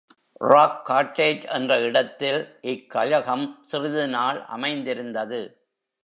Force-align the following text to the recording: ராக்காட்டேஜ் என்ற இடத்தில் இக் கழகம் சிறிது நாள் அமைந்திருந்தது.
ராக்காட்டேஜ் 0.41 1.43
என்ற 1.49 1.79
இடத்தில் 1.79 2.39
இக் 2.61 2.89
கழகம் 2.89 3.45
சிறிது 3.63 4.07
நாள் 4.07 4.39
அமைந்திருந்தது. 4.47 5.41